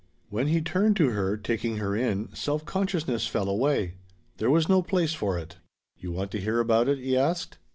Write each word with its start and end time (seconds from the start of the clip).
When 0.31 0.47
he 0.47 0.61
turned 0.61 0.95
to 0.95 1.09
her, 1.11 1.37
taking 1.37 1.77
her 1.77 1.95
in, 1.95 2.33
self 2.33 2.65
consciousness 2.65 3.27
fell 3.27 3.47
away. 3.47 3.97
There 4.37 4.49
was 4.49 4.67
no 4.67 4.81
place 4.81 5.13
for 5.13 5.37
it. 5.37 5.57
"You 5.95 6.11
want 6.11 6.31
to 6.31 6.41
hear 6.41 6.59
about 6.59 6.89
it?" 6.89 6.97
he 6.97 7.15
asked. 7.15 7.59